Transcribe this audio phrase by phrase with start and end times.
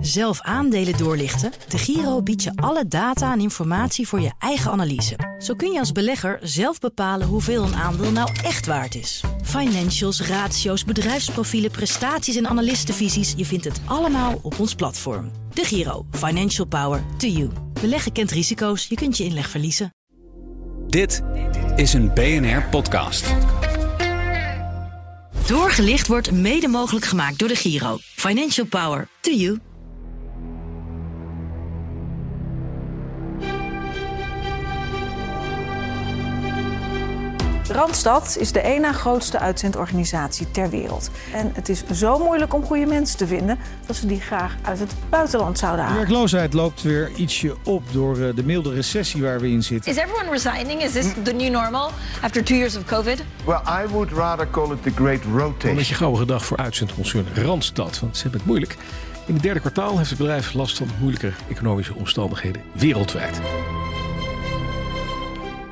[0.00, 1.52] Zelf aandelen doorlichten?
[1.68, 5.36] De Giro biedt je alle data en informatie voor je eigen analyse.
[5.38, 9.22] Zo kun je als belegger zelf bepalen hoeveel een aandeel nou echt waard is.
[9.42, 13.34] Financials, ratio's, bedrijfsprofielen, prestaties en analistenvisies.
[13.36, 15.30] Je vindt het allemaal op ons platform.
[15.52, 16.06] De Giro.
[16.10, 17.50] Financial Power to you.
[17.80, 18.86] Beleggen kent risico's.
[18.86, 19.94] Je kunt je inleg verliezen.
[20.86, 21.22] Dit
[21.76, 23.34] is een BNR podcast.
[25.46, 27.98] Doorgelicht wordt mede mogelijk gemaakt door de Giro.
[28.00, 29.58] Financial Power to you.
[37.78, 41.10] Randstad is de ene grootste uitzendorganisatie ter wereld.
[41.32, 44.78] En het is zo moeilijk om goede mensen te vinden dat ze die graag uit
[44.78, 46.06] het buitenland zouden De halen.
[46.06, 49.92] werkloosheid loopt weer ietsje op door eh, de milde recessie waar we in zitten.
[49.92, 50.82] Is everyone resigning?
[50.82, 51.90] Is this the new normal
[52.22, 53.22] after two years of COVID?
[53.44, 55.74] Well, I would rather call it the great Een rotation.
[55.74, 58.76] beetje gouden dag voor uitzendconcern Randstad, want ze hebben het moeilijk.
[59.26, 63.40] In het derde kwartaal heeft het bedrijf last van moeilijke economische omstandigheden wereldwijd.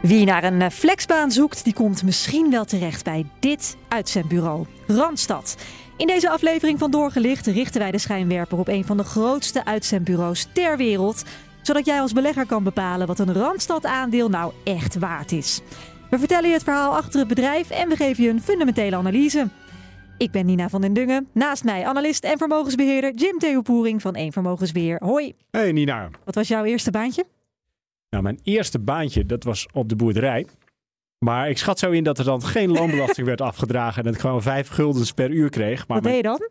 [0.06, 5.56] Wie naar een eh, flexbaan zoekt, die komt misschien wel terecht bij dit uitzendbureau, Randstad.
[5.96, 10.46] In deze aflevering van Doorgelicht richten wij de schijnwerper op een van de grootste uitzendbureaus
[10.52, 11.24] ter wereld,
[11.62, 15.60] zodat jij als belegger kan bepalen wat een Randstad-aandeel nou echt waard is.
[16.10, 19.48] We vertellen je het verhaal achter het bedrijf en we geven je een fundamentele analyse.
[20.18, 24.16] Ik ben Nina van den Dungen, naast mij analist en vermogensbeheerder Jim Theo Poering van
[24.16, 25.00] Eén Vermogensbeheer.
[25.04, 26.10] Hoi, Hey Nina.
[26.24, 27.24] wat was jouw eerste baantje?
[28.16, 30.46] Nou, mijn eerste baantje, dat was op de boerderij.
[31.24, 34.20] Maar ik schat zo in dat er dan geen loonbelasting werd afgedragen en dat ik
[34.20, 35.88] gewoon vijf guldens per uur kreeg.
[35.88, 36.48] Maar Wat deed je dan?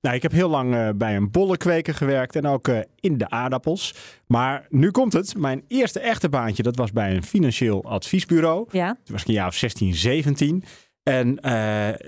[0.00, 3.30] nou, ik heb heel lang eh, bij een bollenkweker gewerkt en ook eh, in de
[3.30, 3.94] aardappels.
[4.26, 5.36] Maar nu komt het.
[5.36, 8.68] Mijn eerste echte baantje, dat was bij een financieel adviesbureau.
[8.70, 8.88] Ja.
[8.88, 10.64] Toen was ik een jaar of 16, 17.
[11.04, 11.52] En eh,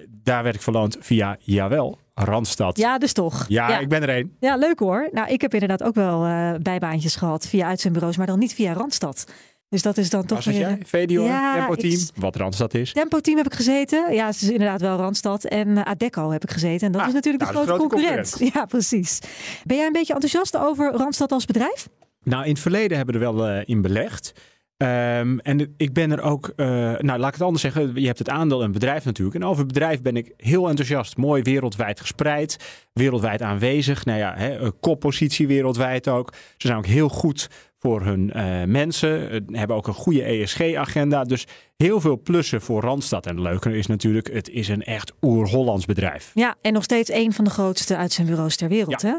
[0.09, 2.77] daar werd ik verloond via, jawel, Randstad.
[2.77, 3.45] Ja, dus toch.
[3.49, 4.37] Ja, ik ben er één.
[4.41, 5.09] Ja, leuk hoor.
[5.13, 8.73] Nou, ik heb inderdaad ook wel eh, bijbaantjes gehad via uitzendbureaus, maar dan niet via
[8.73, 9.25] Randstad.
[9.69, 10.63] Dus dat is dan toch Waar weer...
[10.63, 10.79] jij?
[10.85, 12.93] VDO, Ja, Tempo Team, ik- wat Randstad is.
[12.93, 14.15] Tempo Team heb ik gezeten.
[14.15, 15.45] Ja, het is inderdaad wel Randstad.
[15.45, 16.87] En eh, Adecco heb ik gezeten.
[16.87, 18.37] En dat Ah, is natuurlijk de nou, grote de grote concurrent.
[18.55, 19.19] Ja, precies.
[19.65, 21.89] Ben jij een beetje enthousiast over Randstad als bedrijf?
[22.23, 24.33] Nou, in het verleden hebben we er wel eh, in belegd.
[24.77, 26.67] Ehm, en ik ben er ook, eh,
[26.99, 29.37] nou laat ik het anders zeggen, je hebt het aandeel en bedrijf natuurlijk.
[29.37, 31.17] En over bedrijf ben ik heel enthousiast.
[31.17, 32.57] Mooi wereldwijd gespreid,
[32.93, 34.05] wereldwijd aanwezig.
[34.05, 36.33] Nou ja, hè, een koppositie wereldwijd ook.
[36.57, 37.51] Ze zijn ook heel goed
[37.87, 41.25] voor hun eh, mensen, eh, hebben ook een goede ESG-agenda.
[41.25, 43.27] Dus heel veel plussen voor Randstad.
[43.27, 46.31] En het leuke is natuurlijk, het is een echt oer-Hollands bedrijf.
[46.35, 49.03] Ja, en nog steeds een van de grootste uitzendbureaus ter wereld.
[49.03, 49.15] Hè?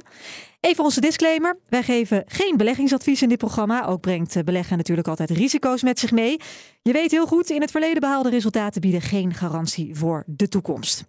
[0.59, 1.57] Even onze disclaimer.
[1.69, 3.85] Wij geven geen beleggingsadvies in dit programma.
[3.85, 6.39] Ook brengt eh, beleggen natuurlijk altijd risico's met zich mee.
[6.81, 11.03] Je weet heel goed, in het verleden behaalde resultaten bieden geen garantie voor de toekomst.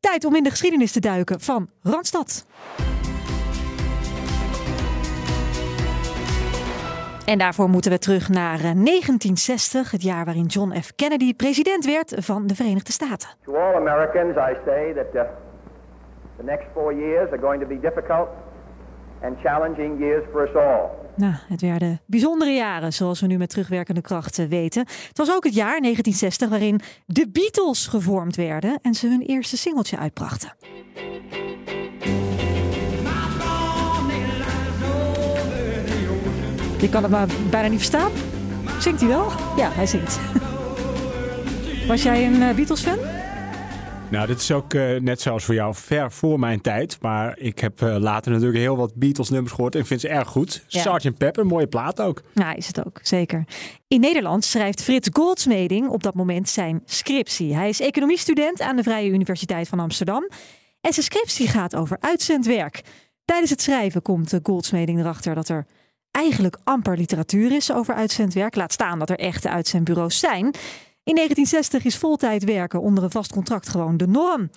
[0.00, 2.44] Tijd om in de geschiedenis te duiken van Randstad.
[7.30, 10.92] En daarvoor moeten we terug naar eh, 1960, het jaar waarin John F.
[10.94, 13.28] Kennedy president werd van de Verenigde Staten.
[13.44, 15.22] To all Americans, I say that uh,
[16.36, 18.28] the next four years are going to be difficult
[19.22, 20.88] and challenging years for us all.
[21.16, 24.80] Nou, het werden bijzondere jaren, zoals we nu met terugwerkende kracht eh, weten.
[25.08, 29.56] Het was ook het jaar 1960 waarin de Beatles gevormd werden en ze hun eerste
[29.56, 30.52] singeltje uitbrachten.
[36.80, 38.10] Je kan het maar bijna niet verstaan.
[38.78, 39.32] Zingt hij wel?
[39.56, 40.20] Ja, hij zingt.
[41.88, 42.98] Was jij een eh, Beatles-fan?
[44.10, 46.98] Nou, dit is ook eh, net zoals voor jou ver voor mijn tijd.
[47.00, 50.64] Maar ik heb eh, later natuurlijk heel wat Beatles-nummers gehoord en vind ze erg goed.
[50.66, 50.98] Ja.
[50.98, 51.18] Sgt.
[51.18, 52.22] Pepper, mooie plaat ook.
[52.32, 53.44] Ja, is het ook, zeker.
[53.88, 57.54] In Nederland schrijft Frits Goldsmeding op dat moment zijn scriptie.
[57.54, 60.28] Hij is economiestudent aan de Vrije Universiteit van Amsterdam.
[60.80, 62.80] En zijn scriptie gaat over uitzendwerk.
[63.24, 65.66] Tijdens het schrijven komt Goldsmeding erachter dat er
[66.20, 68.54] eigenlijk amper literatuur is over uitzendwerk.
[68.54, 70.44] Laat staan dat er echte uitzendbureaus zijn.
[71.04, 74.50] In 1960 is voltijd werken onder een vast contract gewoon de norm.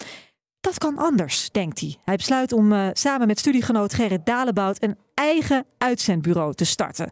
[0.60, 1.98] Dat kan anders, denkt hij.
[2.06, 7.10] Hij besluit om eh, samen met studiegenoot Gerrit Dalebout een eigen uitzendbureau te starten.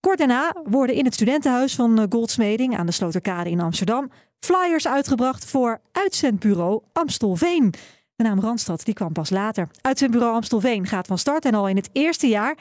[0.00, 4.86] Kort daarna worden in het studentenhuis van eh, Goldsmeding aan de Sloterkade in Amsterdam flyers
[4.86, 7.74] uitgebracht voor uitzendbureau Amstelveen.
[8.16, 9.68] De naam Randstad die kwam pas later.
[9.80, 12.56] Uitzendbureau Amstelveen gaat van start en al in het eerste jaar,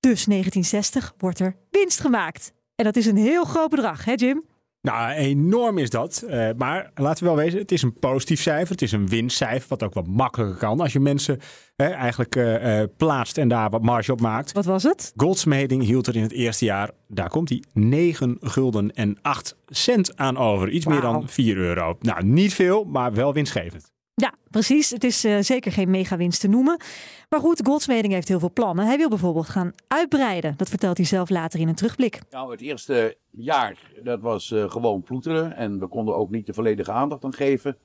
[0.00, 2.52] dus 1960, wordt er winst gemaakt.
[2.74, 4.44] En dat is een heel groot bedrag, hè Jim?
[4.82, 6.24] Nou, enorm is dat.
[6.28, 8.70] Eh, maar laten we wel wezen, het is een positief cijfer.
[8.70, 10.80] Het is een winstcijfer, wat ook wat makkelijker kan.
[10.80, 11.40] Als je mensen
[11.76, 14.52] eigenlijk eh, eh, plaatst en daar wat marge op maakt.
[14.52, 15.12] Wat was het?
[15.16, 20.16] Goldsmeding hield er in het eerste jaar, daar komt hij, 9 gulden en 8 cent
[20.16, 20.70] aan over.
[20.70, 21.96] Iets meer dan 4 euro.
[22.00, 23.92] Nou, niet veel, maar wel winstgevend.
[24.20, 24.90] Ja, precies.
[24.90, 26.80] Het is uh, zeker geen megawinst te noemen.
[27.28, 28.86] Maar goed, Goldsmeding heeft heel veel plannen.
[28.86, 30.54] Hij wil bijvoorbeeld gaan uitbreiden.
[30.56, 32.20] Dat vertelt hij zelf later in een terugblik.
[32.30, 35.56] Nou, het eerste jaar, dat was uh, gewoon ploeteren.
[35.56, 37.76] En we konden ook niet de volledige aandacht aan geven.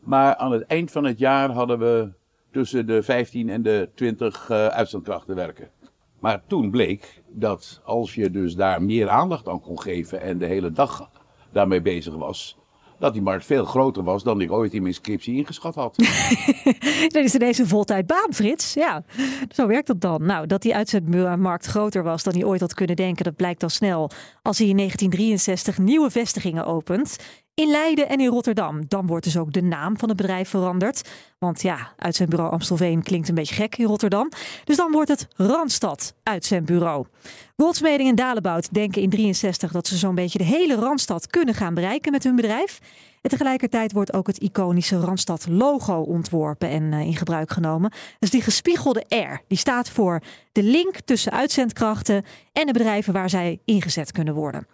[0.00, 2.12] Maar aan het eind van het jaar hadden we
[2.52, 5.70] tussen de 15 en de 20 uh, uitzendkrachten werken.
[6.20, 10.46] Maar toen bleek dat als je dus daar meer aandacht aan kon geven en de
[10.46, 11.10] hele dag
[11.52, 12.59] daarmee bezig was,
[13.00, 15.96] dat die markt veel groter was dan ik ooit in mijn scriptie ingeschat had.
[17.14, 18.74] dat is ineens een voltijdbaan, Frits.
[18.74, 19.04] Ja,
[19.48, 20.26] zo werkt dat dan.
[20.26, 23.68] Nou, dat die uitzendmarkt groter was dan hij ooit had kunnen denken, dat blijkt al
[23.68, 24.10] snel
[24.42, 27.16] als hij in 1963 nieuwe vestigingen opent
[27.60, 28.88] in Leiden en in Rotterdam.
[28.88, 31.08] Dan wordt dus ook de naam van het bedrijf veranderd.
[31.38, 34.28] Want ja, uitzendbureau Amstelveen klinkt een beetje gek in Rotterdam.
[34.64, 37.06] Dus dan wordt het Randstad uitzendbureau.
[37.56, 41.74] Goldsmeding en Dalebout denken in 63 dat ze zo'n beetje de hele Randstad kunnen gaan
[41.74, 42.80] bereiken met hun bedrijf.
[43.20, 47.92] En tegelijkertijd wordt ook het iconische Randstad logo ontworpen en uh, in gebruik genomen.
[48.18, 50.20] Dus die gespiegelde R, die staat voor
[50.52, 54.66] de link tussen uitzendkrachten en de bedrijven waar zij ingezet kunnen worden.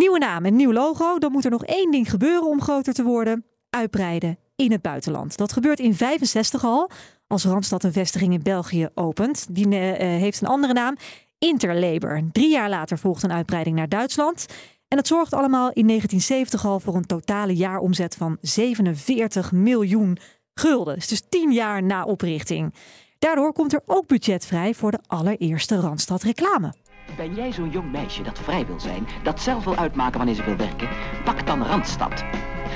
[0.00, 1.18] Nieuwe naam en nieuw logo.
[1.18, 3.44] Dan moet er nog één ding gebeuren om groter te worden.
[3.70, 5.36] Uitbreiden in het buitenland.
[5.36, 6.90] Dat gebeurt in 65 al.
[7.26, 9.46] Als Randstad een vestiging in België opent.
[9.50, 10.96] Die uh, heeft een andere naam.
[11.38, 12.22] Interlabor.
[12.32, 14.46] Drie jaar later volgt een uitbreiding naar Duitsland.
[14.88, 20.18] En dat zorgt allemaal in 1970 al voor een totale jaaromzet van 47 miljoen
[20.54, 20.94] gulden.
[20.94, 22.74] Dus tien jaar na oprichting.
[23.18, 26.72] Daardoor komt er ook budget vrij voor de allereerste Randstad reclame.
[27.16, 30.44] Ben jij zo'n jong meisje dat vrij wil zijn, dat zelf wil uitmaken wanneer ze
[30.44, 30.88] wil werken?
[31.24, 32.24] Pak dan Randstad.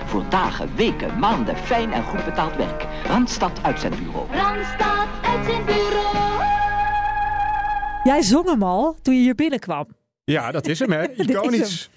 [0.04, 2.86] Voor dagen, weken, maanden, fijn en goed betaald werk.
[3.06, 4.26] Randstad Uitzendbureau.
[4.30, 6.18] Randstad Uitzendbureau.
[8.04, 9.86] Jij zong hem al toen je hier binnenkwam.
[10.30, 11.04] Ja, dat is hem, hè?
[11.26, 11.90] Iconisch.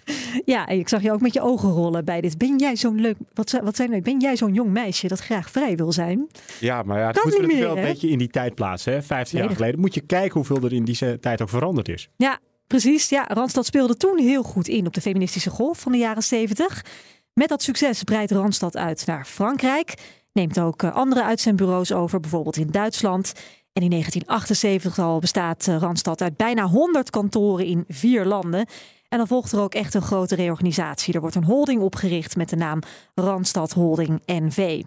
[0.45, 2.37] Ja, en ik zag je ook met je ogen rollen bij dit.
[2.37, 5.75] Ben jij zo'n leuk, wat, wat zijn Ben jij zo'n jong meisje dat graag vrij
[5.75, 6.27] wil zijn?
[6.59, 8.93] Ja, maar ja, het moet natuurlijk wel een beetje in die tijd plaatsen.
[8.93, 9.01] Hè?
[9.01, 12.09] Vijftien jaar geleden moet je kijken hoeveel er in die tijd ook veranderd is.
[12.17, 13.09] Ja, precies.
[13.09, 16.85] Ja, Randstad speelde toen heel goed in op de feministische golf van de jaren zeventig.
[17.33, 19.93] Met dat succes breidt Randstad uit naar Frankrijk.
[20.33, 23.33] Neemt ook eh, andere uitzendbureaus over, bijvoorbeeld in Duitsland.
[23.73, 28.67] En in 1978 al bestaat eh, Randstad uit bijna 100 kantoren in vier landen.
[29.09, 31.13] En dan volgt er ook echt een grote reorganisatie.
[31.13, 32.79] Er wordt een holding opgericht met de naam
[33.15, 34.83] Randstad Holding NV.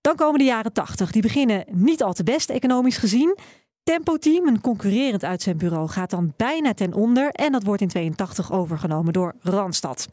[0.00, 1.10] Dan komen de jaren 80.
[1.10, 3.38] Die beginnen niet al te best economisch gezien.
[3.82, 7.30] Tempo Team, een concurrerend uitzendbureau, gaat dan bijna ten onder.
[7.30, 10.08] En dat wordt in 82 overgenomen door Randstad.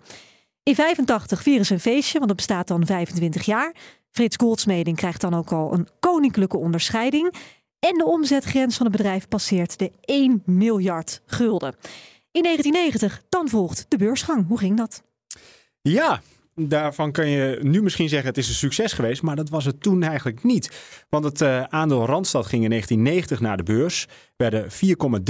[0.64, 3.76] In 85 vieren ze een feestje, want het bestaat dan 25 jaar.
[4.12, 7.34] Frits Goldsmeding krijgt dan ook al een koninklijke onderscheiding.
[7.80, 11.76] En de omzetgrens van het bedrijf passeert de 1 miljard gulden.
[12.32, 14.48] In 1990, dan volgt de beursgang.
[14.48, 15.04] Hoe ging dat?
[15.82, 16.22] Ja,
[16.56, 19.82] daarvan kan je nu misschien zeggen het is een succes geweest, maar dat was het
[19.82, 20.72] toen eigenlijk niet.
[21.10, 24.08] Want het uh, aandeel Randstad ging in 1990 naar de beurs.
[24.40, 24.64] Werden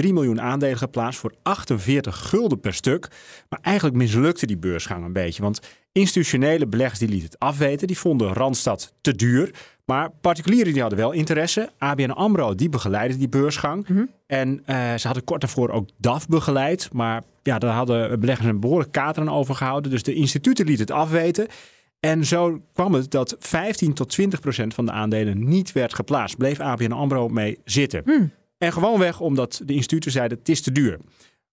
[0.04, 3.08] 4,3 miljoen aandelen geplaatst voor 48 gulden per stuk.
[3.50, 5.60] Maar eigenlijk mislukte die beursgang een beetje, want
[5.92, 7.88] institutionele beleggers die lieten het afweten.
[7.88, 9.52] Die vonden Randstad te duur.
[9.86, 11.70] Maar particulieren die hadden wel interesse.
[11.78, 13.88] ABN AMRO die begeleidde die beursgang.
[13.88, 14.06] Mhm.
[14.28, 16.90] En uh, ze hadden kort daarvoor ook DAF begeleid.
[16.94, 19.92] Maar ja, daar hadden beleggers een behoorlijk kater aan overgehouden.
[19.92, 21.48] Dus de instituten lieten het afweten.
[22.00, 26.38] En zo kwam het dat 15 tot 20 procent van de aandelen niet werd geplaatst.
[26.38, 28.02] Bleef ABN AMRO mee zitten.
[28.06, 28.32] Mm.
[28.60, 31.00] En gewoonweg omdat de instituten zeiden het is te duur.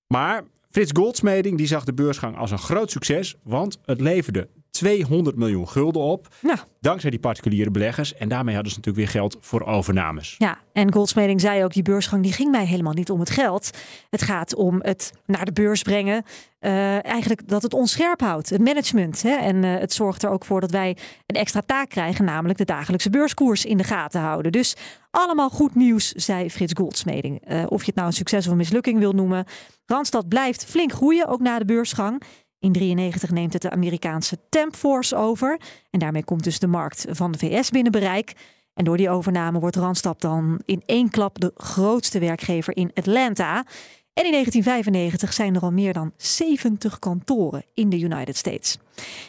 [0.06, 3.36] Maar Frits Goldsmeding die zag de beursgang als een groot succes.
[3.42, 6.28] Want het leverde 200 miljoen gulden op.
[6.40, 6.64] Ja.
[6.80, 8.14] Dankzij die particuliere beleggers.
[8.14, 10.34] En daarmee hadden ze natuurlijk weer geld voor overnames.
[10.38, 13.70] Ja, en Goldsmeding zei ook, die beursgang die ging mij helemaal niet om het geld.
[14.10, 16.24] Het gaat om het naar de beurs brengen.
[16.60, 19.22] Uh, eigenlijk dat het ons scherp houdt, het management.
[19.22, 19.34] Hè?
[19.36, 22.64] En uh, het zorgt er ook voor dat wij een extra taak krijgen, namelijk de
[22.64, 24.52] dagelijkse beurskoers in de gaten houden.
[24.52, 24.76] Dus
[25.10, 27.50] allemaal goed nieuws, zei Frits Goldsmeding.
[27.50, 29.44] Uh, of je het nou een succes of een mislukking wil noemen.
[29.86, 32.22] Randstad blijft flink groeien, ook na de beursgang.
[32.58, 35.60] In 1993 neemt het de Amerikaanse Temp Force over.
[35.90, 38.32] En daarmee komt dus de markt van de VS binnen bereik.
[38.74, 43.64] En door die overname wordt Randstad dan in één klap de grootste werkgever in Atlanta.
[44.12, 48.78] En in 1995 zijn er al meer dan 70 kantoren in de United States.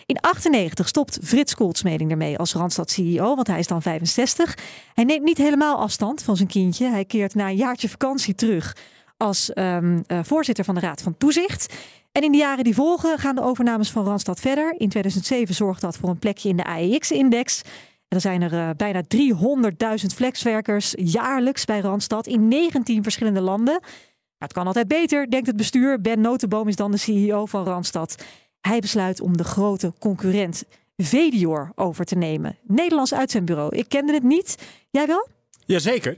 [0.05, 4.57] In 1998 stopt Frits Goldsmeding ermee als Randstad CEO, want hij is dan 65.
[4.93, 6.89] Hij neemt niet helemaal afstand van zijn kindje.
[6.89, 8.75] Hij keert na een jaartje vakantie terug
[9.17, 11.73] als um, uh, voorzitter van de Raad van Toezicht.
[12.11, 14.75] En in de jaren die volgen gaan de overnames van Randstad verder.
[14.77, 17.61] In 2007 zorgt dat voor een plekje in de AEX-index.
[18.07, 23.79] Er zijn er uh, bijna 300.000 flexwerkers jaarlijks bij Randstad in 19 verschillende landen.
[24.37, 26.01] Maar het kan altijd beter, denkt het bestuur.
[26.01, 28.23] Ben Notenboom is dan de CEO van Randstad.
[28.61, 30.63] Hij besluit om de grote concurrent
[30.97, 32.57] Vedior over te nemen.
[32.63, 33.75] Nederlands uitzendbureau.
[33.75, 34.55] Ik kende het niet.
[34.89, 35.27] Jij wel?
[35.65, 36.17] Jazeker.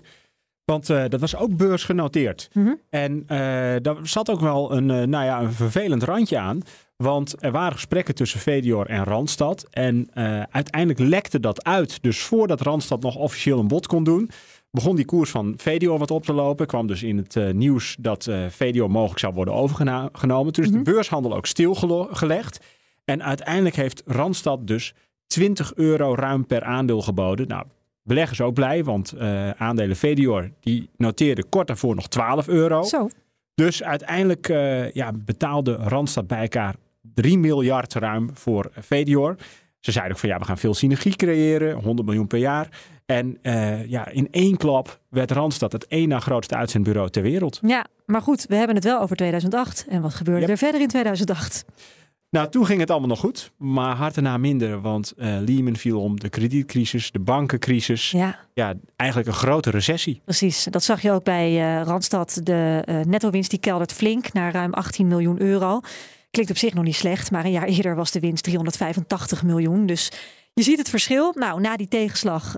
[0.69, 2.49] Want eh, dat was ook beursgenoteerd.
[2.89, 3.37] En eh,
[3.81, 6.61] daar zat ook wel een, eh, nou ja, een vervelend randje aan.
[6.95, 9.67] Want er waren gesprekken tussen Vedior en Randstad.
[9.71, 10.09] En
[10.51, 12.03] uiteindelijk lekte dat uit.
[12.03, 14.29] Dus voordat Randstad nog officieel een bod kon doen,
[14.71, 16.67] begon die koers van Vedior wat op te lopen.
[16.67, 20.53] Kwam dus in het nieuws dat Vedior mogelijk zou worden overgenomen.
[20.53, 22.59] Toen is de beurshandel ook stilgelegd.
[23.05, 24.93] En uiteindelijk heeft Randstad dus
[25.27, 27.47] 20 euro ruim per aandeel geboden.
[27.47, 27.65] Nou,
[28.09, 32.83] beleggers ook blij, want eh, aandelen Vedior die noteerden kort daarvoor nog 12 euro.
[32.83, 33.09] Zo.
[33.55, 36.75] Dus uiteindelijk eh, ja, betaalde Randstad bij elkaar
[37.13, 39.35] 3 miljard ruim voor Vedior.
[39.79, 42.69] Ze zeiden ook van ja, we gaan veel synergie creëren, 100 miljoen per jaar.
[43.05, 47.59] En eh, ja, in één klap werd Randstad het één na grootste uitzendbureau ter wereld.
[47.61, 49.85] Ja, maar goed, we hebben het wel over 2008.
[49.89, 51.65] En wat gebeurde er verder in 2008?
[52.31, 54.81] Nou, toen ging het allemaal nog goed, maar hard daarna minder.
[54.81, 58.11] Want eh, Lehman viel om, de kredietcrisis, de bankencrisis.
[58.11, 58.39] Ja.
[58.53, 60.21] ja, eigenlijk een grote recessie.
[60.25, 62.39] Precies, dat zag je ook bij eh, Randstad.
[62.43, 65.79] De eh netto-winst die keldert flink naar ruim 18 miljoen euro.
[66.31, 69.85] Klinkt op zich nog niet slecht, maar een jaar eerder was de winst 385 miljoen.
[69.85, 70.11] Dus
[70.53, 71.33] je ziet het verschil.
[71.35, 72.55] Nou, na die tegenslag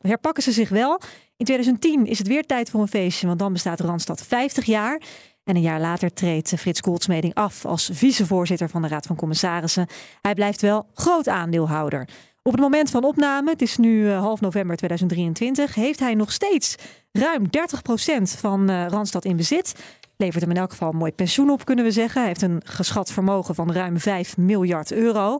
[0.00, 1.00] herpakken ze zich wel.
[1.36, 5.00] In 2010 is het weer tijd voor een feestje, want dan bestaat Randstad 50 jaar.
[5.48, 9.86] En een jaar later treedt Frits Goldsmeding af als vicevoorzitter van de Raad van Commissarissen.
[10.22, 12.08] Hij blijft wel groot aandeelhouder.
[12.42, 16.32] Op het moment van opname, het is nu eh, half november 2023, heeft hij nog
[16.32, 16.74] steeds
[17.12, 19.74] ruim 30% van eh, Randstad in bezit.
[20.16, 22.18] Levert hem in elk geval een mooi pensioen op, kunnen we zeggen.
[22.18, 25.38] Hij heeft een geschat vermogen van ruim 5 miljard euro.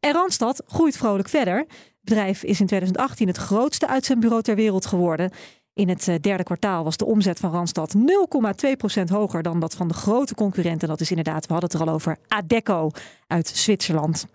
[0.00, 1.56] En Randstad groeit vrolijk verder.
[1.56, 1.68] Het
[2.00, 5.30] bedrijf is in 2018 het grootste uitzendbureau ter wereld geworden.
[5.74, 9.88] In het eh, derde kwartaal was de omzet van Randstad 0,2% hoger dan dat van
[9.88, 10.88] de grote concurrenten.
[10.88, 12.90] Dat is inderdaad, we hadden het er al over, Adecco
[13.26, 14.26] uit Zwitserland.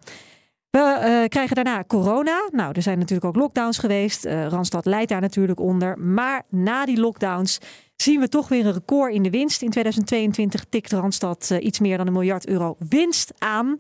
[0.70, 2.50] We eh, krijgen daarna corona.
[2.52, 4.26] Nou, er zijn natuurlijk ook lockdowns geweest.
[4.26, 6.00] Eh, Randstad leidt daar natuurlijk onder.
[6.00, 7.58] Maar na die lockdowns
[7.96, 9.62] zien we toch weer een record in de winst.
[9.62, 13.78] In 2022 tikt Randstad iets meer dan een miljard euro winst aan.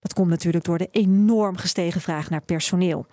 [0.00, 3.06] Dat komt natuurlijk door de enorm gestegen vraag naar personeel.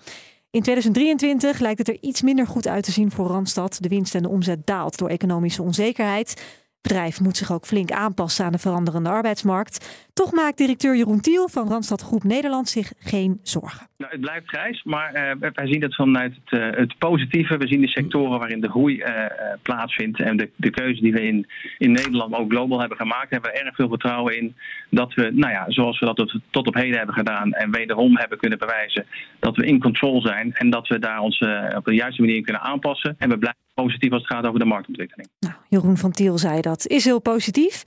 [0.51, 3.77] In 2023 lijkt het er iets minder goed uit te zien voor Randstad.
[3.81, 6.43] De winst en de omzet daalt door economische onzekerheid.
[6.81, 10.05] Bedrijf moet zich ook flink aanpassen aan de veranderende arbeidsmarkt.
[10.13, 13.87] Toch maakt directeur Jeroen Tiel van Randstad Groep Nederland zich geen zorgen.
[13.97, 17.57] Nou, het blijft grijs, maar eh, wij zien het vanuit het, eh, het positieve.
[17.57, 19.25] We zien de sectoren waarin de groei eh,
[19.61, 20.19] plaatsvindt.
[20.19, 23.59] En de, de keuze die we in, in Nederland, ook global hebben gemaakt, hebben we
[23.59, 24.55] erg veel vertrouwen in
[24.89, 28.37] dat we, nou ja, zoals we dat tot, op heden hebben gedaan en wederom hebben
[28.37, 29.05] kunnen bewijzen,
[29.39, 31.39] dat we in control zijn en dat we daar ons
[31.75, 33.15] op de juiste manier in kunnen aanpassen.
[33.17, 35.29] En we blijven positief als het gaat over de marktontwikkeling.
[35.69, 37.83] Jeroen van Tiel zei dat is heel positief.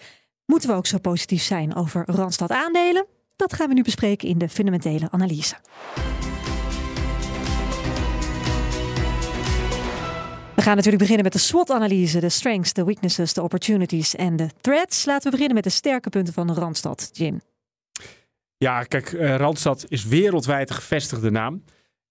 [0.46, 3.06] Moeten we ook zo positief zijn over Randstad aandelen?
[3.36, 5.54] Dat gaan we nu bespreken in de fundamentele analyse.
[10.54, 12.20] We gaan natuurlijk beginnen met de SWOT-analyse.
[12.20, 15.04] De strengths, de weaknesses, de opportunities en de threats.
[15.04, 17.10] Laten we beginnen met de sterke punten van Randstad.
[17.12, 17.40] Jim.
[18.56, 21.64] Ja, kijk, eh, Randstad is wereldwijd een gevestigde naam.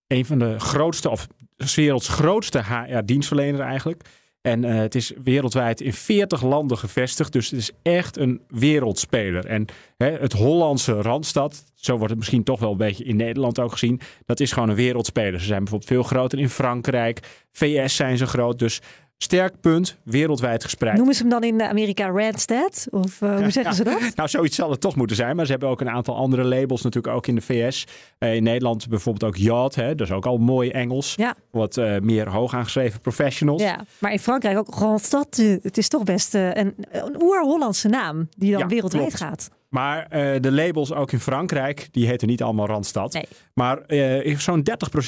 [0.07, 1.27] Een van de grootste, of
[1.65, 4.03] 's werelds grootste HR-dienstverlener eigenlijk.
[4.41, 7.33] En eh, het is wereldwijd in 40 landen gevestigd.
[7.33, 9.45] Dus het is echt een wereldspeler.
[9.45, 9.65] En
[9.97, 13.71] hè, het Hollandse Randstad, zo wordt het misschien toch wel een beetje in Nederland ook
[13.71, 14.01] gezien.
[14.25, 15.39] Dat is gewoon een wereldspeler.
[15.39, 17.19] Ze zijn bijvoorbeeld veel groter in Frankrijk.
[17.51, 18.59] VS zijn ze groot.
[18.59, 18.81] Dus
[19.23, 20.95] sterk punt, wereldwijd gespreid.
[20.95, 22.87] Noemen ze hem dan in Amerika Randstad?
[22.91, 24.15] Of eh, hoe zeggen ze dat?
[24.15, 25.35] Nou, zoiets zal het toch moeten zijn.
[25.35, 27.87] Maar ze hebben ook een aantal andere labels natuurlijk ook in de VS.
[28.17, 29.75] Eh, in Nederland bijvoorbeeld ook Yacht.
[29.75, 31.13] Hè, dat is ook al mooi Engels.
[31.15, 31.35] Ja.
[31.51, 33.61] Wat eh, meer hoog aangeschreven professionals.
[33.61, 35.35] Ja, maar in Frankrijk ook Randstad.
[35.61, 39.21] Het is toch best een, een oer-Hollandse naam die dan Ja, wereldwijd klopt.
[39.23, 39.49] gaat.
[39.69, 43.19] Maar eh, de labels ook in Frankrijk, die heten niet allemaal Randstad.
[43.53, 44.63] Maar eh, zo'n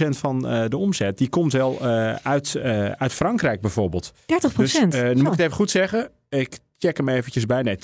[0.06, 4.14] 30% van eh, de omzet, die komt wel eh, uit, eh, uit Frankrijk bijvoorbeeld.
[4.26, 4.56] 30%?
[4.56, 6.10] Dus, eh, nu moet ik het even goed zeggen.
[6.30, 7.62] Ik check hem eventjes bij.
[7.62, 7.80] Nee, 20%.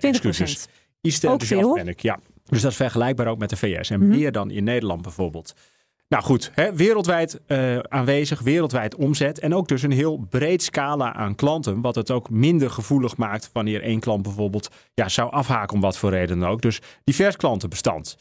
[0.00, 0.04] 20%.
[0.04, 0.66] Excuses.
[1.00, 1.74] Iets te Ook enthousiast veel.
[1.74, 2.18] ben ik, ja.
[2.44, 3.90] Dus dat is vergelijkbaar ook met de VS.
[3.90, 4.08] En Mhm.
[4.08, 5.54] meer dan in Nederland bijvoorbeeld.
[6.08, 9.38] Nou goed, hè, wereldwijd eh, aanwezig, wereldwijd omzet.
[9.38, 11.80] En ook dus een heel breed scala aan klanten.
[11.80, 15.98] Wat het ook minder gevoelig maakt wanneer één klant bijvoorbeeld ja, zou afhaken om wat
[15.98, 16.62] voor reden dan ook.
[16.62, 18.16] Dus divers klantenbestand.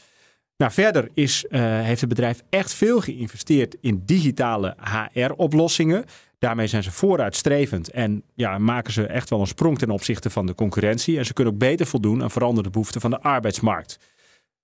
[0.57, 4.75] Nou, verder is, eh, heeft het bedrijf echt veel geïnvesteerd in digitale
[5.13, 6.05] HR-oplossingen.
[6.39, 10.45] Daarmee zijn ze vooruitstrevend en ja, maken ze echt wel een sprong ten opzichte van
[10.45, 11.17] de concurrentie.
[11.17, 13.99] En ze kunnen ook beter voldoen aan veranderde behoeften van de arbeidsmarkt.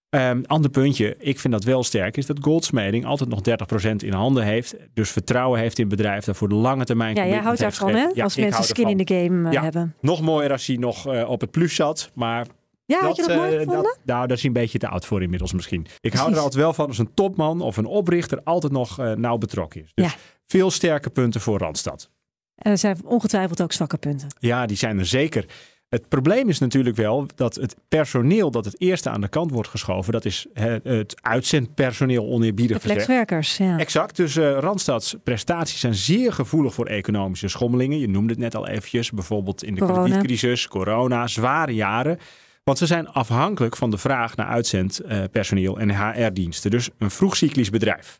[0.09, 4.13] Ehm, ander puntje, ik vind dat wel sterk, is dat Goldsmeding altijd nog 30% in
[4.13, 4.75] handen heeft.
[4.93, 7.15] Dus vertrouwen heeft in het bedrijf dat voor de lange termijn.
[7.15, 8.07] Ja, jij houdt daarvan, hè?
[8.13, 9.95] Ja, Als mensen skin in the game eh, Ja, hebben.
[10.01, 12.47] Nog mooier als hij nog eh, op het plus zat, maar
[12.85, 13.97] Ja, had je dat mooi eh, gevonden?
[14.03, 15.85] nou, daar is hij een beetje te oud voor inmiddels misschien.
[15.99, 19.37] Ik hou er altijd wel van als een topman of een oprichter altijd nog nauw
[19.37, 19.91] betrokken is.
[19.93, 20.11] Dus Ja.
[20.45, 22.09] veel sterke punten voor Randstad.
[22.55, 24.27] En er zijn ongetwijfeld ook zwakke punten.
[24.39, 25.45] Ja, die zijn er zeker.
[25.89, 29.69] Het probleem is natuurlijk wel dat het personeel dat het eerste aan de kant wordt
[29.69, 30.47] geschoven, dat is
[30.83, 33.77] het uitzendpersoneel oneerbiedig flexwerkers, ja.
[33.77, 34.15] Exact.
[34.15, 37.99] Dus eh Randstads prestaties zijn zeer gevoelig voor economische schommelingen.
[37.99, 40.01] Je noemde het net al eventjes, bijvoorbeeld in de Corona.
[40.01, 42.19] kredietcrisis, corona, zware jaren.
[42.63, 46.71] Want ze zijn afhankelijk van de vraag naar uitzendpersoneel en HR-diensten.
[46.71, 48.19] Dus een vroegcyclisch bedrijf.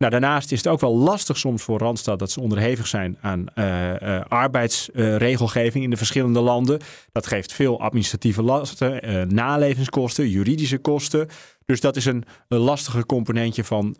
[0.00, 3.48] Nou, daarnaast is het ook wel lastig soms voor Randstad dat ze onderhevig zijn aan
[3.54, 6.80] eh, eh, arbeidsregelgeving in de verschillende landen.
[7.12, 11.28] Dat geeft veel administratieve lasten, eh, nalevingskosten, juridische kosten.
[11.64, 13.96] Dus dat is een, een lastige componentje van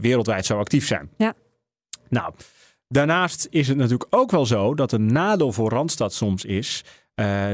[0.00, 1.10] wereldwijd zo actief zijn.
[1.16, 1.34] Ja.
[2.08, 2.34] Nou,
[2.88, 6.84] daarnaast is het natuurlijk ook wel zo dat een nadeel voor Randstad soms is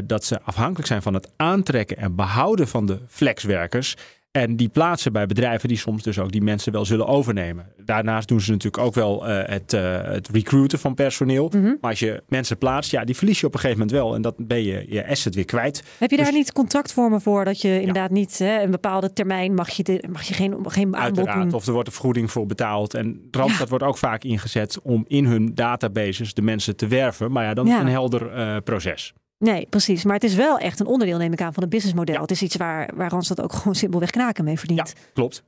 [0.04, 3.96] dat ze afhankelijk zijn van het aantrekken en behouden van de flexwerkers.
[4.42, 7.66] En die plaatsen bij bedrijven die soms dus ook die mensen wel zullen overnemen.
[7.84, 11.50] Daarnaast doen ze natuurlijk ook wel eh, het, eh, het recruiten van personeel.
[11.54, 11.62] Mhm.
[11.64, 14.14] Maar als je mensen plaatst, ja, die verlies je op een gegeven moment wel.
[14.14, 15.82] En dan ben je je asset weer kwijt.
[15.98, 19.54] Heb je daar Dus- niet contractvormen voor dat je inderdaad niet hè, een bepaalde termijn
[19.54, 21.52] mag je, de, mag je geen, geen aanbod Uiteraard, doen?
[21.54, 22.94] of er wordt een vergoeding voor betaald.
[22.94, 27.32] En Randstad wordt ook vaak ingezet om in hun databases de mensen te werven.
[27.32, 27.76] Maar ja, dan is Ja.
[27.78, 29.14] het een helder eh, proces.
[29.38, 30.04] Nee, precies.
[30.04, 32.20] Maar het is wel echt een onderdeel, neem ik aan, van het businessmodel.
[32.20, 34.94] Het is iets waar, waar Randstad ook gewoon simpelweg knaken mee verdient.
[35.14, 35.42] Klopt.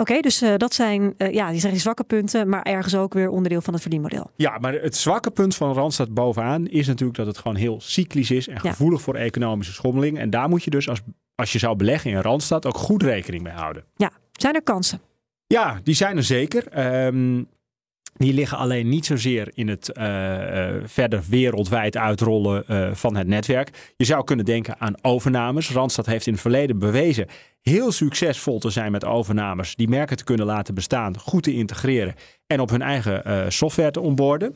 [0.00, 3.14] Oké, dus eh, dat zijn, eh, ja, die zijn die zwakke punten, maar ergens ook
[3.14, 4.30] weer onderdeel van het verdienmodel.
[4.36, 8.30] Ja, maar het zwakke punt van Randstad bovenaan is natuurlijk dat het gewoon heel cyclisch
[8.30, 8.70] is en Ja.
[8.70, 10.18] gevoelig voor economische schommeling.
[10.18, 11.00] En daar moet je dus als,
[11.34, 13.84] als je zou beleggen in Randstad ook goed rekening mee houden.
[13.96, 15.00] Ja, zijn er kansen?
[15.46, 16.68] Ja, die zijn er zeker.
[16.68, 17.42] Ehm,
[18.18, 23.26] die liggen alleen niet zozeer in het eh, eh, verder wereldwijd uitrollen eh, van het
[23.26, 23.92] netwerk.
[23.96, 25.70] Je zou kunnen denken aan overnames.
[25.70, 27.26] Randstad heeft in het verleden bewezen
[27.62, 29.74] heel succesvol te zijn met overnames.
[29.74, 32.14] Die merken te kunnen laten bestaan, goed te integreren
[32.46, 34.54] en op hun eigen software te onboarden.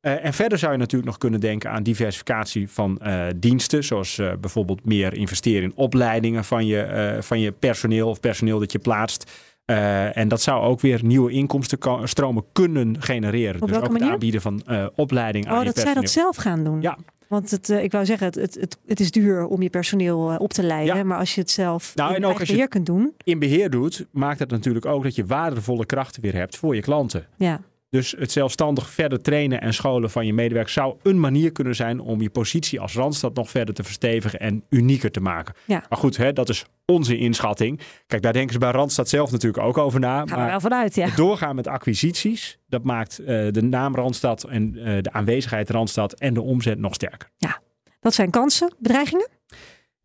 [0.00, 3.00] Eh, en verder zou je natuurlijk nog kunnen denken aan diversificatie van
[3.36, 3.84] diensten.
[3.84, 8.78] Zoals bijvoorbeeld meer investeren in opleidingen van je, van je personeel of personeel dat je
[8.78, 9.30] plaatst.
[9.66, 13.62] Eh, en dat zou ook weer nieuwe inkomstenstromen kunnen genereren.
[13.62, 16.02] Op dus ook het aanbieden van eh, opleiding aan Oh, je dat zij personeel.
[16.02, 16.80] dat zelf gaan doen.
[16.80, 16.98] Ja.
[17.28, 20.52] Want het, eh, ik wou zeggen, het, het, het, is duur om je personeel op
[20.52, 21.06] te leiden.
[21.06, 23.12] Maar als je het zelf Nou, in en ook als je beheer kunt doen.
[23.24, 26.80] in beheer doet, maakt het natuurlijk ook dat je waardevolle krachten weer hebt voor je
[26.80, 27.26] klanten.
[27.36, 27.60] Ja.
[27.90, 32.00] Dus het zelfstandig verder trainen en scholen van je medewerkers zou een manier kunnen zijn
[32.00, 35.54] om je positie als Randstad nog verder te verstevigen en unieker te maken.
[35.64, 35.84] Ja.
[35.88, 37.80] Maar goed, hè, dat is onze inschatting.
[38.06, 40.26] Kijk, daar denken ze bij Randstad zelf natuurlijk ook over na.
[40.26, 41.08] Gaan we wel vanuit, ja.
[41.16, 46.34] doorgaan met acquisities, dat maakt eh, de naam Randstad en eh, de aanwezigheid Randstad en
[46.34, 47.30] de omzet nog sterker.
[47.36, 47.60] Ja,
[48.00, 49.28] dat zijn kansen, bedreigingen.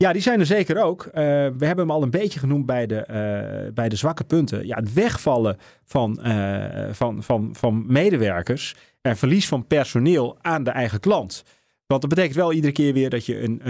[0.02, 1.06] Ja, die zijn er zeker ook.
[1.06, 1.24] Eh,
[1.58, 4.68] we hebben hem al een beetje genoemd bij de, eh, bij de zwakke punten.
[4.68, 10.70] Ja, het wegvallen van, eh, van, van, van medewerkers en verlies van personeel aan de
[10.72, 11.44] eigen klant.
[11.88, 13.62] Want dat betekent wel iedere keer weer dat je een,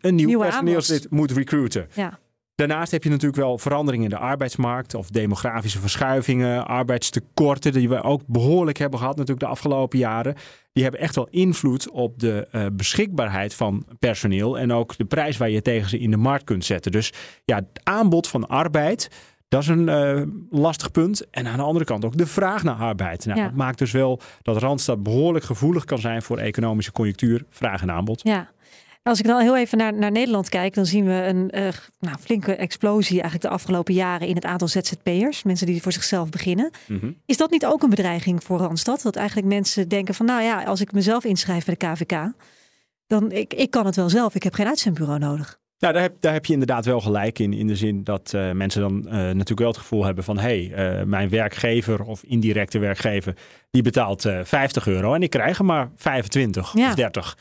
[0.00, 1.88] een nieuw Nieuwe personeelslid moet recruiten.
[1.94, 2.18] Ja.
[2.68, 8.02] Daarnaast heb je natuurlijk wel veranderingen in de arbeidsmarkt of demografische verschuivingen, arbeidstekorten die we
[8.02, 10.34] ook behoorlijk hebben gehad natuurlijk de afgelopen jaren.
[10.72, 15.36] Die hebben echt wel invloed op de eh, beschikbaarheid van personeel en ook de prijs
[15.36, 16.92] waar je tegen ze in de markt kunt zetten.
[16.92, 17.12] Dus
[17.44, 19.10] ja, het aanbod van arbeid,
[19.48, 21.30] dat is een eh, lastig punt.
[21.30, 23.26] En aan de andere kant ook de vraag naar arbeid.
[23.26, 23.44] Nou, Ja.
[23.44, 27.90] Dat maakt dus wel dat Randstad behoorlijk gevoelig kan zijn voor economische conjunctuur, vraag en
[27.90, 28.20] aanbod.
[28.22, 28.50] Ja.
[29.02, 32.16] Als ik dan heel even naar, naar Nederland kijk, dan zien we een eh, nou,
[32.20, 35.42] flinke explosie eigenlijk de afgelopen jaren in het aantal ZZP'ers.
[35.42, 36.70] Mensen die voor zichzelf beginnen.
[36.86, 37.10] Mhm.
[37.26, 39.02] Is dat niet ook een bedreiging voor Randstad?
[39.02, 42.32] Dat eigenlijk mensen denken van, nou ja, als ik mezelf inschrijf bij de KVK,
[43.06, 44.34] dan ik, ik kan het wel zelf.
[44.34, 45.60] Ik heb geen uitzendbureau nodig.
[45.78, 47.52] Nou, daar heb, daar heb je inderdaad wel gelijk in.
[47.52, 50.38] In de zin dat eh, mensen dan eh, natuurlijk wel het gevoel hebben van...
[50.38, 53.34] hé, hey, mijn werkgever of indirecte werkgever...
[53.70, 56.88] die betaalt eh 50 euro en ik krijg er maar 25 Ja.
[56.88, 57.36] of 30.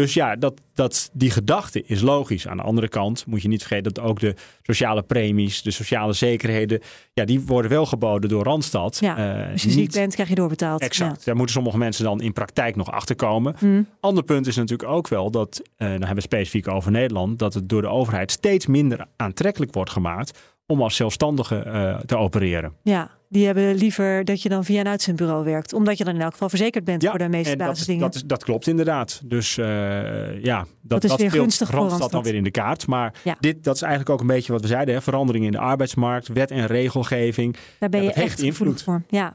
[0.00, 2.48] Dus ja, dat, dat, die gedachte is logisch.
[2.48, 5.62] Aan de andere kant moet je niet vergeten dat ook de sociale premies...
[5.62, 6.80] de sociale zekerheden,
[7.12, 8.98] ja, die worden wel geboden door Randstad.
[9.00, 10.80] Ja, Eh, als je ziek bent, krijg je doorbetaald.
[10.80, 11.24] Exact.
[11.24, 13.54] Daar moeten sommige mensen dan in praktijk nog achter komen.
[13.58, 13.82] Hm.
[14.00, 17.54] Ander punt is natuurlijk ook wel dat, eh dan hebben we specifiek over Nederland, dat
[17.54, 22.72] het door de overheid steeds minder aantrekkelijk wordt gemaakt om als zelfstandige eh, te opereren.
[22.82, 25.72] Ja, die hebben liever dat je dan via een uitzendbureau werkt.
[25.72, 28.00] Omdat je dan in elk geval verzekerd bent voor de meeste en dat, is- basisdingen.
[28.02, 29.20] dat, is- dat klopt inderdaad.
[29.24, 32.50] Dus eh, ja, dat, Dat is dat weer gunstig voor Randstad dan weer in de
[32.50, 32.86] kaart.
[32.86, 33.36] Maar Ja.
[33.40, 34.94] dit, dat is eigenlijk ook een beetje wat we zeiden.
[34.94, 35.00] Hè?
[35.02, 37.56] Veranderingen in de arbeidsmarkt, wet en regelgeving.
[37.78, 39.02] Daar ben Ja, je dat echt heeft gevoelig voor.
[39.08, 39.34] Ja.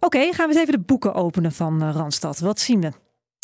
[0.00, 2.38] Oké, gaan we eens even de boeken openen van eh, Randstad.
[2.38, 2.90] Wat zien we?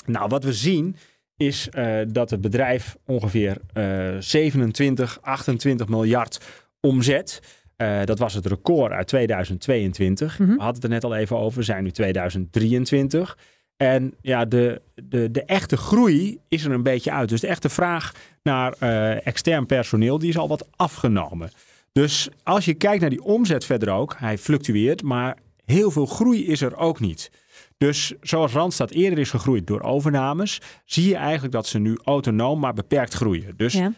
[0.07, 0.97] Nou, wat we zien
[1.37, 6.41] is eh, dat het bedrijf ongeveer eh 27, 28 miljard
[6.81, 7.41] omzet.
[7.79, 10.37] Eh, dat was het record uit 2022.
[10.37, 11.59] We hadden het er net al even over.
[11.59, 13.39] We zijn nu 2023.
[13.77, 17.29] En ja, de, de, de echte groei is er een beetje uit.
[17.29, 18.13] Dus de echte vraag
[18.43, 21.51] naar eh, extern personeel, die is al wat afgenomen.
[21.93, 26.47] Dus als je kijkt naar die omzet verder ook, hij fluctueert, maar heel veel groei
[26.47, 27.31] is er ook niet.
[27.77, 32.61] Dus zoals Randstad eerder is gegroeid door overnames, zie je eigenlijk dat ze nu autonoom
[32.61, 33.57] maar beperkt groeien.
[33.57, 33.93] Dus Ja.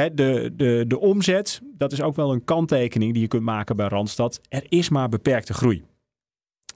[0.00, 3.76] Hè, de, de, de omzet, dat is ook wel een kanttekening die je kunt maken
[3.76, 4.40] bij Randstad.
[4.48, 5.84] Er is maar beperkte groei.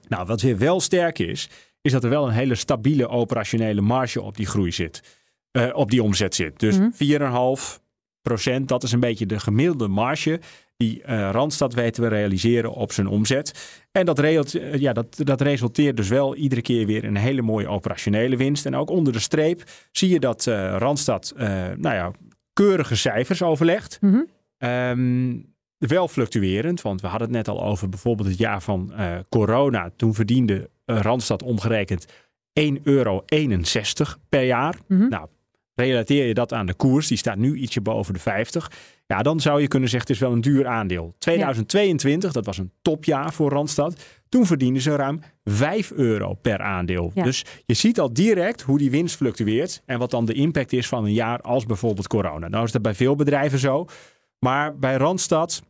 [0.07, 1.49] Nou, wat weer wel sterk is,
[1.81, 5.19] is dat er wel een hele stabiele operationele marge op die groei zit.
[5.51, 6.59] eh, op die omzet zit.
[6.59, 7.79] Dus 4,5
[8.21, 10.39] procent, dat is een beetje de gemiddelde marge
[10.77, 13.79] die eh, Randstad weet te realiseren op zijn omzet.
[13.91, 17.41] En dat, eh, ja, dat, dat resulteert dus wel iedere keer weer in een hele
[17.41, 18.65] mooie operationele winst.
[18.65, 20.45] En ook onder de streep zie je dat
[20.77, 21.33] Randstad
[21.77, 22.11] nou ja,
[22.53, 23.99] keurige cijfers overlegt.
[24.57, 25.37] Ehm,
[25.77, 29.91] wel fluctuerend, want we hadden het net al over bijvoorbeeld het jaar van eh, corona.
[29.95, 32.13] Toen verdiende eh, Randstad omgerekend 1,61
[32.83, 33.25] euro
[34.29, 34.75] per jaar.
[34.87, 35.27] Nou,
[35.75, 38.71] relateer je dat aan de koers, die staat nu ietsje boven de 50.
[39.07, 41.15] Ja, dan zou je kunnen zeggen het is wel een duur aandeel.
[41.17, 44.20] 2022, dat was een topjaar voor Randstad.
[44.31, 47.11] Toen verdienden ze ruim 5 euro per aandeel.
[47.15, 47.23] Ja.
[47.23, 50.87] Dus je ziet al direct hoe die winst fluctueert en wat dan de impact is
[50.87, 52.47] van een jaar als bijvoorbeeld corona.
[52.47, 53.85] Nou is dat bij veel bedrijven zo.
[54.39, 55.61] Maar bij Randstad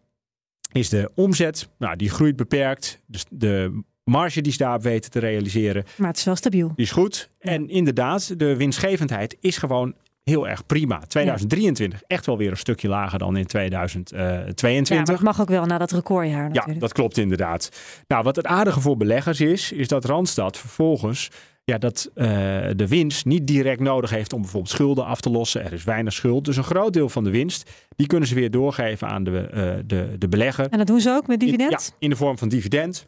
[0.72, 3.00] is de omzet, nou, die groeit beperkt.
[3.08, 6.68] Dus de marge die ze daar weten te realiseren, Maar het is wel stabiel.
[6.76, 7.30] die is goed.
[7.40, 9.94] En inderdaad, de winstgevendheid is gewoon
[10.32, 11.00] heel erg prima.
[11.08, 15.06] 2023 echt wel weer een stukje lager dan in Ja, 2022.
[15.06, 16.80] maar het mag ook wel na dat recordjaar Ja, natuurlijk.
[16.80, 17.70] dat klopt inderdaad.
[18.08, 21.30] Nou, wat het aardige voor beleggers is, is dat Randstad vervolgens
[21.64, 22.28] ja, dat eh,
[22.76, 25.64] de winst niet direct nodig heeft om bijvoorbeeld schulden af te lossen.
[25.64, 26.46] Er is weinig schuld.
[26.46, 29.74] Dus een groot deel van de winst, die kunnen ze weer doorgeven aan de, eh,
[29.86, 30.68] de, de belegger.
[30.70, 31.72] En dat doen ze ook met dividend?
[31.72, 33.08] In, ja, in de vorm van dividend.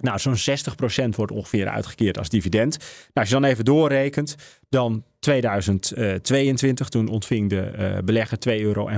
[0.00, 2.78] Nou, zo'n 60% wordt ongeveer uitgekeerd als dividend.
[2.78, 4.36] Nou, als je dan even doorrekent,
[4.68, 8.88] dan 2022, toen ontving de eh, belegger 2,85 euro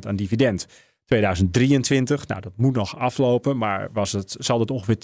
[0.00, 0.66] aan dividend.
[1.04, 4.96] 2023, nou dat moet nog aflopen, maar was het, zal het ongeveer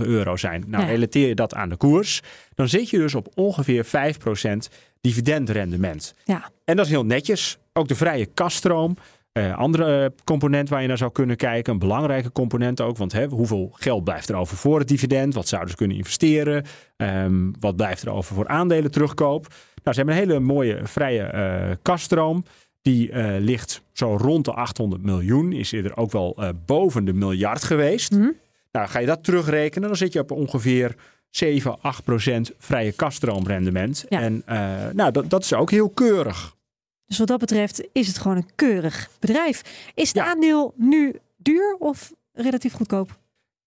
[0.00, 0.64] 2,5 euro zijn.
[0.66, 0.90] Nou, Ja.
[0.90, 2.20] relateer je dat aan de koers,
[2.54, 4.68] dan zit je dus op ongeveer 5%
[5.00, 6.14] dividendrendement.
[6.24, 6.50] Ja.
[6.64, 7.58] En dat is heel netjes.
[7.72, 8.96] Ook de vrije kaststroom.
[9.38, 11.72] Eh, andere eh, component waar je naar zou kunnen kijken.
[11.72, 12.96] Een belangrijke component ook.
[12.96, 15.34] Want hè, hoeveel geld blijft er over voor het dividend?
[15.34, 16.64] Wat zouden ze kunnen investeren?
[16.96, 19.46] Ehm, wat blijft er over voor aandelen terugkoop?
[19.82, 22.44] Nou, ze hebben een hele mooie vrije eh kaststroom.
[22.82, 25.52] Die ligt zo rond de 800 miljoen.
[25.52, 28.10] Is eerder ook wel boven de miljard geweest.
[28.72, 30.94] Nou, ga je dat terugrekenen, dan zit je op ongeveer
[31.30, 34.04] 7, 8 procent vrije kaststroomrendement.
[34.08, 34.20] Ja.
[34.20, 34.42] En
[34.94, 36.56] nou, dat, dat is ook heel keurig.
[37.08, 39.62] Dus wat dat betreft is het gewoon een keurig bedrijf.
[39.94, 43.18] Is het aandeel nu duur of relatief goedkoop?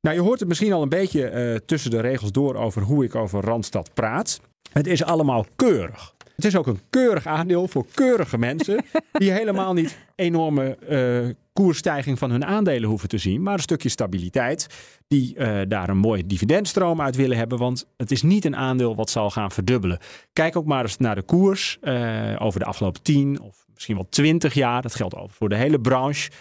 [0.01, 3.03] Nou, je hoort het misschien al een beetje eh, tussen de regels door over hoe
[3.03, 4.41] ik over Randstad praat.
[4.71, 6.13] Het is allemaal keurig.
[6.41, 12.19] Het is ook een keurig aandeel voor keurige mensen die helemaal niet enorme eh, koersstijging
[12.19, 14.67] van hun aandelen hoeven te zien, maar een stukje stabiliteit
[15.07, 18.95] die eh, daar een mooie dividendstroom uit willen hebben, want het is niet een aandeel
[18.95, 19.99] wat zal gaan verdubbelen.
[20.33, 24.07] Kijk ook maar eens naar de koers eh, over de afgelopen 10 of misschien wel
[24.09, 24.81] 20 jaar.
[24.81, 26.31] Dat geldt over voor de hele branche.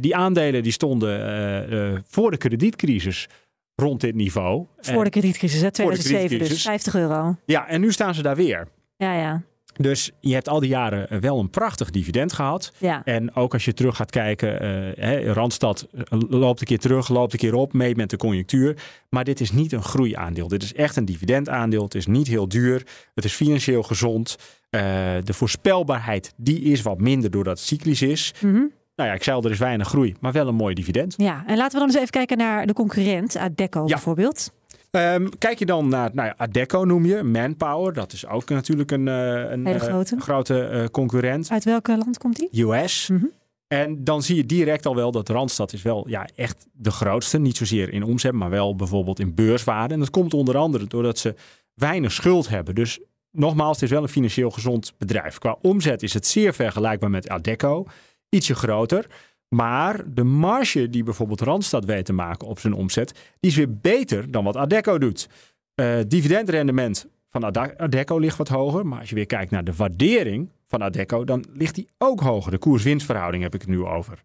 [0.00, 3.28] Die aandelen die stonden voor de kredietcrisis
[3.74, 4.66] rond dit niveau.
[4.78, 5.68] Voor de kredietcrisis, hè?
[5.72, 6.62] Voor de 2007 dus, kredietcrisis.
[6.62, 7.36] 50 euro.
[7.44, 8.68] Ja, en nu staan ze daar weer.
[9.00, 9.42] Ja, ja.
[9.76, 12.72] Dus je hebt al die jaren wel een prachtig dividend gehad.
[12.78, 13.04] Ja.
[13.04, 17.08] En ook als je terug gaat kijken, eh, hè, Randstad eh, loopt een keer terug,
[17.08, 18.76] loopt een keer op, mee met de conjunctuur.
[19.08, 20.48] Maar dit is niet een groeiaandeel.
[20.48, 21.82] Dit is echt een dividendaandeel.
[21.82, 22.86] Het is niet heel duur.
[23.14, 24.36] Het is financieel gezond.
[24.70, 24.82] Eh,
[25.24, 28.34] de voorspelbaarheid die is wat minder doordat het cyclisch is.
[28.40, 28.64] Mhm.
[28.96, 31.14] Nou ja, ik zei al, er is weinig groei, maar wel een mooi dividend.
[31.16, 34.52] Ja, en laten we dan eens even kijken naar de concurrent, Adecco bijvoorbeeld.
[34.90, 37.92] Ehm, kijk je dan naar nou ja, Adecco noem je, Manpower.
[37.92, 40.16] Dat is ook natuurlijk een, eh, een Hele eh, grote.
[40.20, 41.50] grote eh, concurrent.
[41.50, 42.64] Uit welk land komt die?
[42.64, 43.08] US.
[43.08, 43.24] Mhm.
[43.66, 47.38] En dan zie je direct al wel dat Randstad is wel ja, echt de grootste.
[47.38, 49.94] Niet zozeer in omzet, maar wel bijvoorbeeld in beurswaarde.
[49.94, 51.34] En dat komt onder andere doordat ze
[51.74, 52.74] weinig schuld hebben.
[52.74, 53.00] Dus
[53.30, 55.38] nogmaals, het is wel een financieel gezond bedrijf.
[55.38, 57.86] Qua omzet is het zeer vergelijkbaar met Adecco.
[58.28, 59.06] Ietsje groter.
[59.54, 63.78] Maar de marge die bijvoorbeeld Randstad weet te maken op zijn omzet, die is weer
[63.78, 65.28] beter dan wat Adecco doet.
[65.74, 67.44] Eh, dividendrendement van
[67.76, 68.86] Adecco ligt wat hoger.
[68.86, 72.50] Maar als je weer kijkt naar de waardering van Adecco, dan ligt die ook hoger.
[72.50, 74.22] De koers-winstverhouding heb ik het nu over.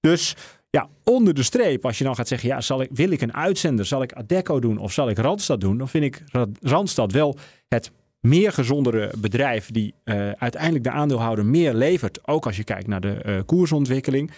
[0.00, 0.36] Dus
[0.70, 3.34] ja, onder de streep, als je dan gaat zeggen, ja, zal ik, wil ik een
[3.34, 5.78] uitzender, zal ik Adecco doen of zal ik Randstad doen?
[5.78, 7.36] Dan vind ik Ra- Randstad wel
[7.68, 12.28] het meer gezondere bedrijf die eh, uiteindelijk de aandeelhouder meer levert.
[12.28, 14.30] Ook als je kijkt naar de eh, koersontwikkeling.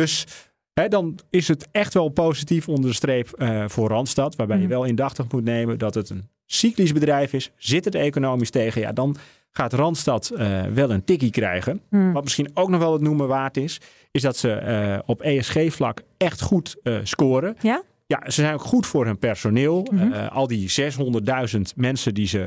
[0.00, 0.26] Dus
[0.72, 4.36] hè, dan is het echt wel positief onder de streep eh, voor Randstad.
[4.36, 4.72] Waarbij je Mhm.
[4.72, 7.50] wel indachtig moet nemen dat het een cyclisch bedrijf is.
[7.56, 8.80] Zit het economisch tegen?
[8.80, 9.16] Ja, dan
[9.50, 11.80] gaat Randstad eh, wel een tikkie krijgen.
[11.90, 12.12] Hmm.
[12.12, 13.80] Wat misschien ook nog wel het noemen waard is,
[14.10, 17.56] is dat ze eh, op ESG-vlak echt goed scoren.
[17.60, 17.82] Ja?
[18.06, 19.86] Ja, ze zijn ook goed voor hun personeel.
[19.92, 20.12] Mhm.
[20.12, 22.46] Al die 600.000 mensen die ze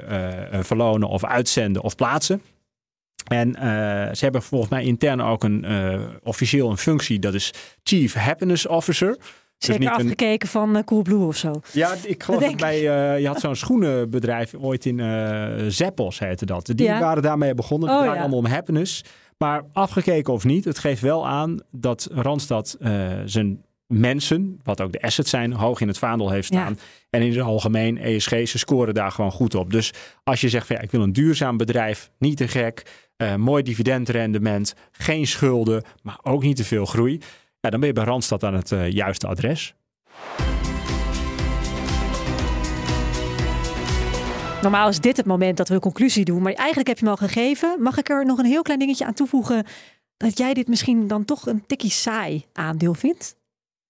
[0.62, 2.42] verlonen of uitzenden of plaatsen.
[3.28, 3.62] En eh,
[4.14, 8.68] ze hebben volgens mij intern ook een eh, officieel een functie, dat is Chief Happiness
[8.68, 9.18] Officer.
[9.58, 11.62] Zeker niet een- afgekeken van eh, Coolblue of zo.
[11.74, 12.82] ja, ik geloof Dat dat bij,
[13.22, 15.00] je had zo'n schoenenbedrijf ooit in
[15.72, 16.66] Zeppos heette dat.
[16.66, 17.00] Die Ja.
[17.00, 17.90] waren daarmee begonnen.
[17.90, 18.20] Het Oh, ja.
[18.20, 19.04] allemaal om happiness.
[19.38, 22.78] Maar afgekeken of niet, het geeft wel aan dat Randstad
[23.26, 26.60] zijn mensen, wat ook de assets zijn, hoog in het vaandel heeft Ja.
[26.60, 26.78] staan.
[27.10, 29.72] En in het algemeen, ESG, ze scoren daar gewoon goed op.
[29.72, 32.86] Dus als je zegt van ja, ik wil een duurzaam bedrijf, niet te gek,
[33.18, 37.22] eh, mooi dividendrendement, geen schulden, maar ook niet te veel groei.
[37.60, 39.76] Ja, dan ben je bij Randstad aan het eh, juiste adres.
[44.62, 46.42] Normaal is dit het moment dat we een conclusie doen.
[46.42, 47.82] Maar eigenlijk heb je hem al gegeven.
[47.82, 49.66] Mag ik er nog een heel klein dingetje aan toevoegen?
[50.18, 53.36] Dat jij dit misschien dan toch een tikkie saai aandeel vindt?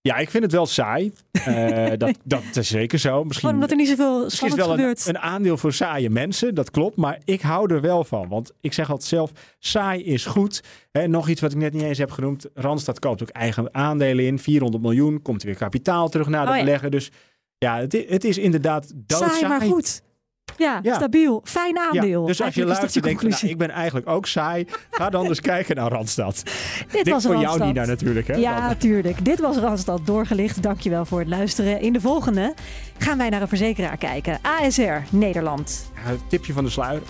[0.07, 1.11] Ja, ik vind het wel saai.
[1.31, 3.23] Eh, dat, dat is zeker zo.
[3.23, 5.07] Misschien, Gewoon omdat er niet zoveel misschien is wel een, gebeurt.
[5.07, 6.95] een aandeel voor saaie mensen, dat klopt.
[6.95, 8.27] Maar ik hou er wel van.
[8.27, 10.63] Want ik zeg altijd zelf, saai is goed.
[10.91, 12.45] Hè, nog iets wat ik net niet eens heb genoemd.
[12.53, 14.39] Randstad koopt ook eigen aandelen in.
[14.39, 16.63] 400 miljoen, komt er weer kapitaal terug naar de Oh ja.
[16.63, 16.89] belegger.
[16.89, 17.11] Dus
[17.57, 19.31] ja, het, het is inderdaad doodsaai.
[19.31, 20.01] Saai, maar goed.
[20.55, 20.93] Ja, Ja.
[20.95, 21.41] stabiel.
[21.43, 22.21] Fijn aandeel.
[22.21, 24.67] Ja, dus als je luistert je denkt, nou, ik ben eigenlijk ook saai.
[24.91, 26.43] Ga dan eens kijken naar Randstad.
[26.91, 27.67] Dit was voor jou, Randstad.
[27.67, 28.27] Nina, natuurlijk.
[28.27, 28.77] Hè, Ja, dan.
[28.77, 29.25] tuurlijk.
[29.25, 30.61] Dit was Randstad doorgelicht.
[30.63, 31.81] Dankjewel voor het luisteren.
[31.81, 32.53] In de volgende
[32.97, 34.39] gaan wij naar een verzekeraar kijken.
[34.41, 35.91] ASR Nederland.
[35.95, 37.01] Ja, tipje van de sluier.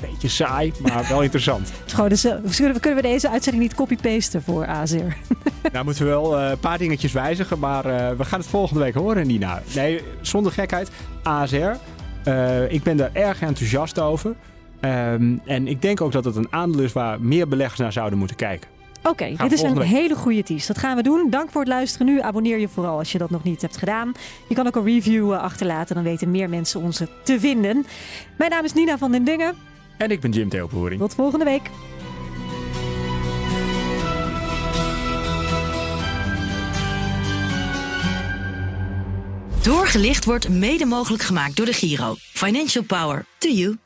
[0.00, 1.72] Beetje saai, maar wel interessant.
[1.86, 2.34] Gewoon dus, eh,
[2.80, 4.96] kunnen we deze uitzending niet copy-pasten voor ASR?
[5.72, 8.82] Nou moeten we wel eh, een paar dingetjes wijzigen, maar eh, we gaan het volgende
[8.82, 9.62] week horen, Nina.
[9.74, 10.90] Nee, zonder gekheid.
[11.22, 11.70] ASR,
[12.28, 14.34] eh, ik ben daar erg enthousiast over.
[14.80, 18.18] Ehm, en ik denk ook dat het een aandeel is waar meer beleggers naar zouden
[18.18, 18.68] moeten kijken.
[19.02, 20.66] Oké, dit is een hele goede tease.
[20.66, 21.30] Dat gaan we doen.
[21.30, 22.20] Dank voor het luisteren nu.
[22.20, 24.12] Abonneer je vooral als je dat nog niet hebt gedaan.
[24.48, 25.94] Je kan ook een review eh, achterlaten.
[25.94, 27.86] Dan weten meer mensen ons te vinden.
[28.38, 29.54] Mijn naam is Nina van den Dungen.
[29.96, 31.00] En ik ben Jim Theopoering.
[31.00, 31.70] Tot volgende week.
[39.62, 42.14] Doorgelicht wordt mede mogelijk gemaakt door de Giro.
[42.18, 43.76] Financial Power to you.